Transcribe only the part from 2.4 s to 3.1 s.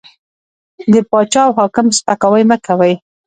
مه کوئ!